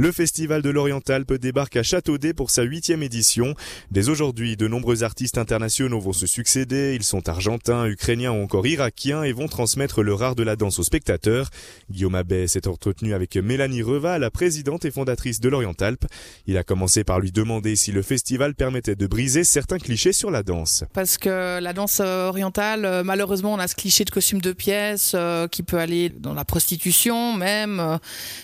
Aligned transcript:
Le 0.00 0.12
festival 0.12 0.62
de 0.62 0.70
l'Orientalpe 0.70 1.34
débarque 1.34 1.76
à 1.76 1.82
Châteaudet 1.82 2.32
pour 2.32 2.50
sa 2.50 2.62
huitième 2.62 3.02
édition. 3.02 3.54
Dès 3.90 4.08
aujourd'hui, 4.08 4.56
de 4.56 4.66
nombreux 4.66 5.02
artistes 5.02 5.36
internationaux 5.36 6.00
vont 6.00 6.14
se 6.14 6.26
succéder. 6.26 6.94
Ils 6.94 7.02
sont 7.02 7.28
argentins, 7.28 7.84
ukrainiens 7.84 8.32
ou 8.32 8.42
encore 8.42 8.66
irakiens 8.66 9.24
et 9.24 9.32
vont 9.32 9.46
transmettre 9.46 10.02
le 10.02 10.14
art 10.14 10.36
de 10.36 10.42
la 10.42 10.56
danse 10.56 10.78
aux 10.78 10.84
spectateurs. 10.84 11.50
Guillaume 11.90 12.14
Abbé 12.14 12.48
s'est 12.48 12.66
entretenu 12.66 13.12
avec 13.12 13.36
Mélanie 13.36 13.82
Reva, 13.82 14.18
la 14.18 14.30
présidente 14.30 14.86
et 14.86 14.90
fondatrice 14.90 15.38
de 15.38 15.50
l'Orientalpe. 15.50 16.06
Il 16.46 16.56
a 16.56 16.62
commencé 16.62 17.04
par 17.04 17.20
lui 17.20 17.30
demander 17.30 17.76
si 17.76 17.92
le 17.92 18.00
festival 18.00 18.54
permettait 18.54 18.96
de 18.96 19.06
briser 19.06 19.44
certains 19.44 19.78
clichés 19.78 20.14
sur 20.14 20.30
la 20.30 20.42
danse. 20.42 20.82
Parce 20.94 21.18
que 21.18 21.60
la 21.60 21.74
danse 21.74 22.00
orientale, 22.00 22.86
euh, 22.86 23.04
malheureusement, 23.04 23.52
on 23.52 23.58
a 23.58 23.68
ce 23.68 23.74
cliché 23.74 24.06
de 24.06 24.10
costume 24.10 24.40
de 24.40 24.52
pièce 24.54 25.12
euh, 25.14 25.46
qui 25.46 25.62
peut 25.62 25.78
aller 25.78 26.08
dans 26.08 26.32
la 26.32 26.46
prostitution 26.46 27.34
même. 27.34 27.80
Euh, 27.80 27.98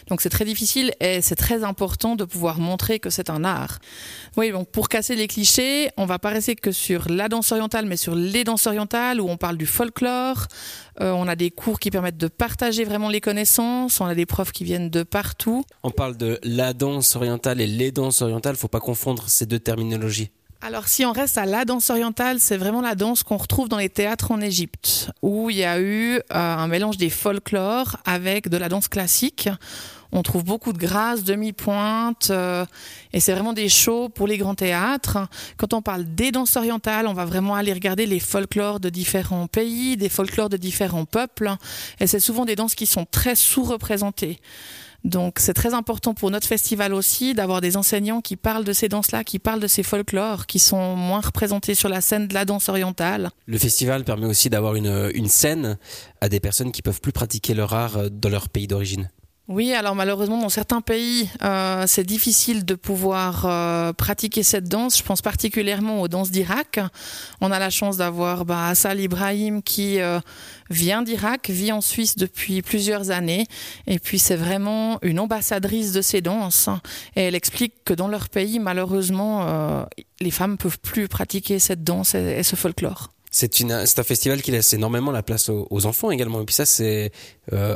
donc 0.08 0.20
c'est 0.20 0.28
très 0.28 0.44
difficile 0.44 0.92
et 1.00 1.22
c'est 1.22 1.34
très 1.34 1.45
important 1.54 2.16
de 2.16 2.24
pouvoir 2.24 2.58
montrer 2.58 2.98
que 2.98 3.10
c'est 3.10 3.30
un 3.30 3.44
art. 3.44 3.78
Oui, 4.36 4.50
donc 4.50 4.68
pour 4.70 4.88
casser 4.88 5.16
les 5.16 5.28
clichés, 5.28 5.90
on 5.96 6.06
va 6.06 6.18
pas 6.18 6.30
rester 6.30 6.56
que 6.56 6.72
sur 6.72 7.08
la 7.08 7.28
danse 7.28 7.52
orientale, 7.52 7.86
mais 7.86 7.96
sur 7.96 8.14
les 8.14 8.44
danses 8.44 8.66
orientales 8.66 9.20
où 9.20 9.28
on 9.28 9.36
parle 9.36 9.56
du 9.56 9.66
folklore. 9.66 10.46
Euh, 11.00 11.12
on 11.12 11.28
a 11.28 11.36
des 11.36 11.50
cours 11.50 11.78
qui 11.78 11.90
permettent 11.90 12.16
de 12.16 12.28
partager 12.28 12.84
vraiment 12.84 13.08
les 13.08 13.20
connaissances. 13.20 14.00
On 14.00 14.06
a 14.06 14.14
des 14.14 14.26
profs 14.26 14.52
qui 14.52 14.64
viennent 14.64 14.90
de 14.90 15.02
partout. 15.02 15.64
On 15.82 15.90
parle 15.90 16.16
de 16.16 16.38
la 16.42 16.72
danse 16.72 17.16
orientale 17.16 17.60
et 17.60 17.66
les 17.66 17.92
danses 17.92 18.22
orientales. 18.22 18.56
Faut 18.56 18.68
pas 18.68 18.80
confondre 18.80 19.28
ces 19.28 19.46
deux 19.46 19.58
terminologies. 19.60 20.30
Alors 20.62 20.88
si 20.88 21.04
on 21.04 21.12
reste 21.12 21.38
à 21.38 21.44
la 21.44 21.64
danse 21.64 21.90
orientale, 21.90 22.40
c'est 22.40 22.56
vraiment 22.56 22.80
la 22.80 22.94
danse 22.94 23.22
qu'on 23.22 23.36
retrouve 23.36 23.68
dans 23.68 23.76
les 23.76 23.90
théâtres 23.90 24.32
en 24.32 24.40
Égypte, 24.40 25.10
où 25.22 25.50
il 25.50 25.56
y 25.56 25.64
a 25.64 25.80
eu 25.80 26.16
euh, 26.16 26.20
un 26.30 26.66
mélange 26.66 26.96
des 26.96 27.10
folklores 27.10 27.98
avec 28.04 28.48
de 28.48 28.56
la 28.56 28.68
danse 28.68 28.88
classique. 28.88 29.48
On 30.12 30.22
trouve 30.22 30.44
beaucoup 30.44 30.72
de 30.72 30.78
grâce, 30.78 31.24
demi-pointe, 31.24 32.28
euh, 32.30 32.64
et 33.12 33.20
c'est 33.20 33.32
vraiment 33.32 33.52
des 33.52 33.68
shows 33.68 34.08
pour 34.08 34.26
les 34.26 34.38
grands 34.38 34.54
théâtres. 34.54 35.18
Quand 35.56 35.74
on 35.74 35.82
parle 35.82 36.04
des 36.04 36.32
danses 36.32 36.56
orientales, 36.56 37.06
on 37.06 37.12
va 37.12 37.24
vraiment 37.24 37.54
aller 37.54 37.72
regarder 37.72 38.06
les 38.06 38.20
folklores 38.20 38.80
de 38.80 38.88
différents 38.88 39.46
pays, 39.46 39.96
des 39.96 40.08
folklores 40.08 40.48
de 40.48 40.56
différents 40.56 41.04
peuples, 41.04 41.54
et 42.00 42.06
c'est 42.06 42.20
souvent 42.20 42.44
des 42.44 42.56
danses 42.56 42.74
qui 42.74 42.86
sont 42.86 43.06
très 43.10 43.34
sous-représentées. 43.34 44.38
Donc 45.06 45.38
c'est 45.38 45.54
très 45.54 45.72
important 45.72 46.14
pour 46.14 46.32
notre 46.32 46.48
festival 46.48 46.92
aussi 46.92 47.32
d'avoir 47.32 47.60
des 47.60 47.76
enseignants 47.76 48.20
qui 48.20 48.34
parlent 48.34 48.64
de 48.64 48.72
ces 48.72 48.88
danses-là, 48.88 49.22
qui 49.22 49.38
parlent 49.38 49.60
de 49.60 49.68
ces 49.68 49.84
folklores, 49.84 50.46
qui 50.46 50.58
sont 50.58 50.96
moins 50.96 51.20
représentés 51.20 51.76
sur 51.76 51.88
la 51.88 52.00
scène 52.00 52.26
de 52.26 52.34
la 52.34 52.44
danse 52.44 52.68
orientale. 52.68 53.30
Le 53.46 53.56
festival 53.56 54.02
permet 54.02 54.26
aussi 54.26 54.50
d'avoir 54.50 54.74
une, 54.74 55.10
une 55.14 55.28
scène 55.28 55.78
à 56.20 56.28
des 56.28 56.40
personnes 56.40 56.72
qui 56.72 56.82
peuvent 56.82 57.00
plus 57.00 57.12
pratiquer 57.12 57.54
leur 57.54 57.72
art 57.72 58.10
dans 58.10 58.28
leur 58.28 58.48
pays 58.48 58.66
d'origine. 58.66 59.08
Oui, 59.48 59.72
alors 59.72 59.94
malheureusement, 59.94 60.38
dans 60.38 60.48
certains 60.48 60.80
pays, 60.80 61.30
euh, 61.44 61.84
c'est 61.86 62.02
difficile 62.02 62.64
de 62.64 62.74
pouvoir 62.74 63.46
euh, 63.46 63.92
pratiquer 63.92 64.42
cette 64.42 64.64
danse. 64.64 64.98
Je 64.98 65.04
pense 65.04 65.22
particulièrement 65.22 66.00
aux 66.00 66.08
danses 66.08 66.32
d'Irak. 66.32 66.80
On 67.40 67.52
a 67.52 67.60
la 67.60 67.70
chance 67.70 67.96
d'avoir 67.96 68.44
bah, 68.44 68.66
Assal 68.66 68.98
Ibrahim 68.98 69.62
qui 69.62 70.00
euh, 70.00 70.18
vient 70.68 71.02
d'Irak, 71.02 71.48
vit 71.48 71.70
en 71.70 71.80
Suisse 71.80 72.16
depuis 72.16 72.60
plusieurs 72.60 73.12
années, 73.12 73.46
et 73.86 74.00
puis 74.00 74.18
c'est 74.18 74.34
vraiment 74.34 74.98
une 75.02 75.20
ambassadrice 75.20 75.92
de 75.92 76.02
ces 76.02 76.22
danses. 76.22 76.68
Et 77.14 77.22
elle 77.22 77.36
explique 77.36 77.84
que 77.84 77.94
dans 77.94 78.08
leur 78.08 78.28
pays, 78.28 78.58
malheureusement, 78.58 79.86
les 80.20 80.30
femmes 80.32 80.56
peuvent 80.56 80.80
plus 80.80 81.06
pratiquer 81.06 81.60
cette 81.60 81.84
danse 81.84 82.16
et, 82.16 82.42
ce 82.42 82.56
folklore. 82.56 83.10
C'est 83.30 83.60
un 83.62 84.02
festival 84.02 84.42
qui 84.42 84.50
laisse 84.50 84.72
énormément 84.72 85.12
la 85.12 85.22
place 85.22 85.48
aux, 85.50 85.68
aux 85.70 85.86
enfants 85.86 86.10
également. 86.10 86.42
Et 86.42 86.44
puis 86.44 86.54
ça, 86.54 86.66
c'est 86.66 87.12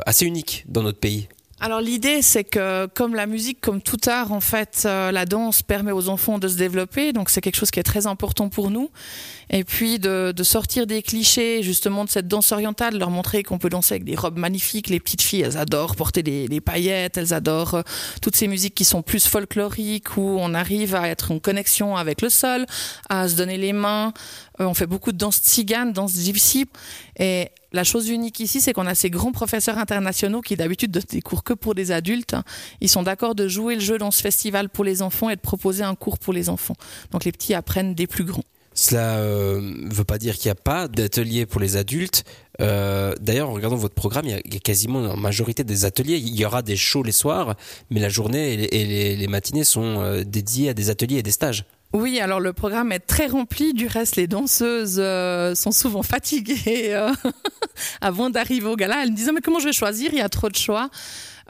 assez 0.05 0.25
unique 0.25 0.65
dans 0.67 0.83
notre 0.83 0.99
pays. 0.99 1.29
Alors 1.63 1.79
l'idée, 1.79 2.23
c'est 2.23 2.43
que 2.43 2.87
comme 2.87 3.13
la 3.13 3.27
musique, 3.27 3.61
comme 3.61 3.83
tout 3.83 3.99
art, 4.07 4.31
en 4.31 4.39
fait, 4.39 4.81
euh, 4.85 5.11
la 5.11 5.25
danse 5.25 5.61
permet 5.61 5.91
aux 5.91 6.09
enfants 6.09 6.39
de 6.39 6.47
se 6.47 6.57
développer, 6.57 7.13
donc 7.13 7.29
c'est 7.29 7.39
quelque 7.39 7.55
chose 7.55 7.69
qui 7.69 7.79
est 7.79 7.83
très 7.83 8.07
important 8.07 8.49
pour 8.49 8.71
nous. 8.71 8.89
Et 9.51 9.63
puis 9.63 9.99
de, 9.99 10.33
de 10.35 10.43
sortir 10.43 10.87
des 10.87 11.03
clichés, 11.03 11.61
justement, 11.61 12.03
de 12.03 12.09
cette 12.09 12.27
danse 12.27 12.51
orientale, 12.51 12.97
leur 12.97 13.11
montrer 13.11 13.43
qu'on 13.43 13.59
peut 13.59 13.69
danser 13.69 13.93
avec 13.93 14.05
des 14.05 14.15
robes 14.15 14.39
magnifiques. 14.39 14.89
Les 14.89 14.99
petites 14.99 15.21
filles, 15.21 15.41
elles 15.41 15.57
adorent 15.57 15.95
porter 15.95 16.23
des, 16.23 16.61
paillettes, 16.61 17.17
elles 17.17 17.31
adorent 17.31 17.75
euh, 17.75 17.81
toutes 18.23 18.35
ces 18.35 18.47
musiques 18.47 18.73
qui 18.73 18.85
sont 18.85 19.03
plus 19.03 19.27
folkloriques, 19.27 20.17
où 20.17 20.37
on 20.39 20.55
arrive 20.55 20.95
à 20.95 21.09
être 21.09 21.31
en 21.31 21.37
connexion 21.37 21.95
avec 21.95 22.23
le 22.23 22.29
sol, 22.29 22.65
à 23.07 23.29
se 23.29 23.35
donner 23.35 23.57
les 23.57 23.73
mains. 23.73 24.13
Euh, 24.59 24.65
on 24.65 24.73
fait 24.73 24.87
beaucoup 24.87 25.11
de 25.11 25.17
danse 25.17 25.37
tzigane, 25.37 25.93
danse 25.93 26.15
gypsy. 26.15 26.65
Et 27.19 27.49
la 27.71 27.83
chose 27.83 28.09
unique 28.09 28.39
ici, 28.39 28.61
c'est 28.61 28.73
qu'on 28.73 28.85
a 28.85 28.95
ces 28.95 29.09
grands 29.09 29.31
professeurs 29.31 29.77
internationaux 29.77 30.41
qui 30.41 30.55
d'habitude 30.55 30.91
donnent 30.91 31.03
des 31.09 31.21
cours 31.21 31.43
que 31.43 31.53
pour 31.53 31.75
des 31.75 31.91
adultes. 31.91 32.35
Ils 32.81 32.89
sont 32.89 33.03
d'accord 33.03 33.35
de 33.35 33.47
jouer 33.47 33.75
le 33.75 33.81
jeu 33.81 33.97
dans 33.97 34.11
ce 34.11 34.21
festival 34.21 34.69
pour 34.69 34.83
les 34.83 35.01
enfants 35.01 35.29
et 35.29 35.35
de 35.35 35.41
proposer 35.41 35.83
un 35.83 35.95
cours 35.95 36.19
pour 36.19 36.33
les 36.33 36.49
enfants. 36.49 36.75
Donc 37.11 37.23
les 37.23 37.31
petits 37.31 37.53
apprennent 37.53 37.95
des 37.95 38.07
plus 38.07 38.25
grands. 38.25 38.43
Cela 38.73 39.17
ne 39.17 39.21
euh, 39.21 39.73
veut 39.91 40.05
pas 40.05 40.17
dire 40.17 40.37
qu'il 40.37 40.47
n'y 40.47 40.53
a 40.53 40.55
pas 40.55 40.87
d'ateliers 40.87 41.45
pour 41.45 41.59
les 41.59 41.75
adultes. 41.75 42.23
Euh, 42.61 43.13
D'ailleurs, 43.19 43.49
en 43.49 43.53
regardant 43.53 43.75
votre 43.75 43.95
programme, 43.95 44.25
il 44.25 44.31
y, 44.31 44.57
a, 44.57 44.59
quasiment 44.59 44.99
en 44.99 45.17
majorité 45.17 45.63
des 45.63 45.83
ateliers. 45.83 46.17
Il 46.17 46.35
y 46.35 46.45
aura 46.45 46.61
des 46.61 46.77
shows 46.77 47.03
les 47.03 47.11
soirs, 47.11 47.55
mais 47.89 47.99
la 47.99 48.09
journée 48.09 48.53
et 48.53 49.15
les 49.15 49.27
matinées 49.27 49.65
sont 49.65 50.01
euh, 50.01 50.23
dédiées 50.23 50.69
à 50.69 50.73
des 50.73 50.89
ateliers 50.89 51.17
et 51.17 51.23
des 51.23 51.31
stages. 51.31 51.65
Oui, 51.93 52.21
alors 52.21 52.39
le 52.39 52.53
programme 52.53 52.91
est 52.93 52.99
très 52.99 53.27
rempli. 53.27 53.73
Du 53.73 53.87
reste, 53.87 54.15
les 54.15 54.27
danseuses 54.27 54.97
euh, 54.97 55.55
sont 55.55 55.71
souvent 55.71 56.03
fatiguées 56.03 56.93
euh, 56.93 57.11
avant 58.01 58.29
d'arriver 58.29 58.67
au 58.67 58.77
gala. 58.77 59.03
Elles 59.03 59.11
me 59.11 59.15
disaient 59.15 59.33
mais 59.33 59.41
comment 59.41 59.59
je 59.59 59.65
vais 59.65 59.73
choisir? 59.73 60.11
Il 60.13 60.19
y 60.19 60.21
a 60.21 60.29
trop 60.29 60.47
de 60.47 60.55
choix. 60.55 60.89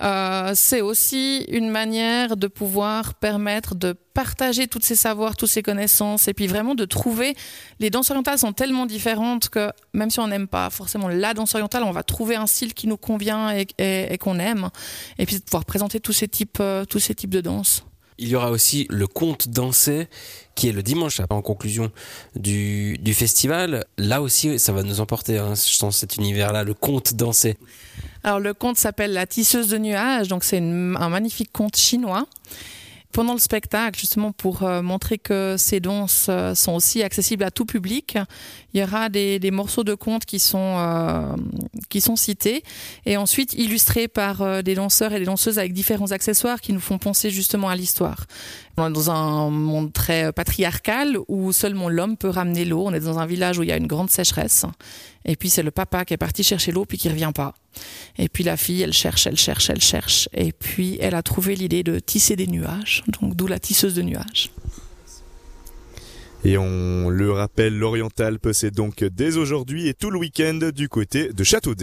Euh, 0.01 0.53
c'est 0.55 0.81
aussi 0.81 1.45
une 1.49 1.69
manière 1.69 2.35
de 2.37 2.47
pouvoir 2.47 3.13
permettre 3.13 3.75
de 3.75 3.93
partager 3.93 4.67
tous 4.67 4.79
ces 4.81 4.95
savoirs, 4.95 5.37
toutes 5.37 5.49
ces 5.49 5.61
connaissances, 5.61 6.27
et 6.27 6.33
puis 6.33 6.47
vraiment 6.47 6.73
de 6.73 6.85
trouver. 6.85 7.35
Les 7.79 7.91
danses 7.91 8.09
orientales 8.09 8.39
sont 8.39 8.53
tellement 8.53 8.87
différentes 8.87 9.49
que 9.49 9.71
même 9.93 10.09
si 10.09 10.19
on 10.19 10.27
n'aime 10.27 10.47
pas 10.47 10.71
forcément 10.71 11.07
la 11.07 11.35
danse 11.35 11.53
orientale, 11.53 11.83
on 11.83 11.91
va 11.91 12.01
trouver 12.01 12.35
un 12.35 12.47
style 12.47 12.73
qui 12.73 12.87
nous 12.87 12.97
convient 12.97 13.55
et, 13.55 13.67
et, 13.77 14.13
et 14.13 14.17
qu'on 14.17 14.39
aime, 14.39 14.69
et 15.19 15.27
puis 15.27 15.37
de 15.37 15.43
pouvoir 15.43 15.65
présenter 15.65 15.99
tous 15.99 16.13
ces 16.13 16.27
types, 16.27 16.57
euh, 16.59 16.83
tous 16.85 16.99
ces 16.99 17.13
types 17.13 17.29
de 17.29 17.41
danses. 17.41 17.83
Il 18.21 18.29
y 18.29 18.35
aura 18.35 18.51
aussi 18.51 18.85
le 18.91 19.07
conte 19.07 19.49
dansé 19.49 20.07
qui 20.53 20.69
est 20.69 20.71
le 20.71 20.83
dimanche 20.83 21.21
en 21.31 21.41
conclusion 21.41 21.91
du, 22.35 22.97
du 22.99 23.13
festival. 23.15 23.85
Là 23.97 24.21
aussi, 24.21 24.59
ça 24.59 24.71
va 24.71 24.83
nous 24.83 25.01
emporter 25.01 25.39
hein, 25.39 25.53
dans 25.81 25.91
cet 25.91 26.17
univers-là, 26.17 26.63
le 26.63 26.75
conte 26.75 27.15
dansé. 27.15 27.57
Alors 28.23 28.39
le 28.39 28.53
conte 28.53 28.77
s'appelle 28.77 29.13
La 29.13 29.25
tisseuse 29.25 29.69
de 29.69 29.79
nuages, 29.79 30.27
donc 30.27 30.43
c'est 30.43 30.59
un 30.59 31.09
magnifique 31.09 31.51
conte 31.51 31.75
chinois 31.75 32.27
pendant 33.11 33.33
le 33.33 33.39
spectacle, 33.39 33.99
justement 33.99 34.31
pour 34.31 34.63
euh, 34.63 34.81
montrer 34.81 35.17
que 35.17 35.55
ces 35.57 35.79
danses 35.79 36.27
euh, 36.29 36.55
sont 36.55 36.73
aussi 36.73 37.03
accessibles 37.03 37.43
à 37.43 37.51
tout 37.51 37.65
public, 37.65 38.17
il 38.73 38.79
y 38.79 38.83
aura 38.83 39.09
des, 39.09 39.39
des 39.39 39.51
morceaux 39.51 39.83
de 39.83 39.93
contes 39.93 40.25
qui 40.25 40.39
sont 40.39 40.75
euh, 40.77 41.35
qui 41.89 42.01
sont 42.01 42.15
cités 42.15 42.63
et 43.05 43.17
ensuite 43.17 43.53
illustrés 43.53 44.07
par 44.07 44.41
euh, 44.41 44.61
des 44.61 44.75
danseurs 44.75 45.13
et 45.13 45.19
des 45.19 45.25
danseuses 45.25 45.59
avec 45.59 45.73
différents 45.73 46.11
accessoires 46.11 46.61
qui 46.61 46.73
nous 46.73 46.79
font 46.79 46.97
penser 46.97 47.29
justement 47.29 47.69
à 47.69 47.75
l'histoire. 47.75 48.25
On 48.77 48.87
est 48.87 48.93
dans 48.93 49.11
un 49.11 49.49
monde 49.49 49.91
très 49.93 50.31
patriarcal 50.31 51.17
où 51.27 51.51
seulement 51.51 51.89
l'homme 51.89 52.17
peut 52.17 52.29
ramener 52.29 52.65
l'eau. 52.65 52.83
On 52.85 52.93
est 52.93 53.01
dans 53.01 53.19
un 53.19 53.25
village 53.25 53.59
où 53.59 53.63
il 53.63 53.69
y 53.69 53.71
a 53.71 53.77
une 53.77 53.87
grande 53.87 54.09
sécheresse 54.09 54.65
et 55.25 55.35
puis 55.35 55.49
c'est 55.49 55.63
le 55.63 55.71
papa 55.71 56.05
qui 56.05 56.13
est 56.13 56.17
parti 56.17 56.43
chercher 56.43 56.71
l'eau 56.71 56.85
puis 56.85 56.97
qui 56.97 57.09
revient 57.09 57.31
pas. 57.33 57.53
Et 58.17 58.27
puis 58.27 58.43
la 58.43 58.57
fille, 58.57 58.81
elle 58.81 58.93
cherche, 58.93 59.27
elle 59.27 59.37
cherche, 59.37 59.69
elle 59.69 59.81
cherche. 59.81 60.27
Et 60.33 60.51
puis 60.51 60.97
elle 60.99 61.15
a 61.15 61.21
trouvé 61.21 61.55
l'idée 61.55 61.83
de 61.83 61.99
tisser 61.99 62.35
des 62.35 62.47
nuages, 62.47 63.00
donc 63.07 63.35
d'où 63.35 63.47
la 63.47 63.59
tisseuse 63.59 63.95
de 63.95 64.01
nuages. 64.01 64.51
Et 66.43 66.57
on 66.57 67.09
le 67.09 67.31
rappelle, 67.31 67.77
l'Orientalpe, 67.77 68.49
c'est 68.51 68.71
donc 68.71 69.03
dès 69.03 69.37
aujourd'hui 69.37 69.87
et 69.87 69.93
tout 69.93 70.09
le 70.09 70.17
week-end 70.17 70.71
du 70.73 70.89
côté 70.89 71.31
de 71.31 71.43
Châteaudet. 71.43 71.79